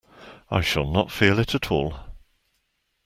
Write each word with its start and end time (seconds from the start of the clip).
I 0.49 0.61
shall 0.61 0.87
not 0.89 1.11
feel 1.11 1.37
it 1.37 1.53
at 1.53 1.69
all. 1.69 1.93